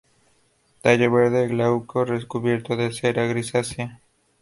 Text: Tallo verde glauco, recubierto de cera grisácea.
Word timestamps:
Tallo 0.81 1.11
verde 1.11 1.47
glauco, 1.47 2.05
recubierto 2.05 2.75
de 2.75 2.91
cera 2.91 3.27
grisácea. 3.27 4.01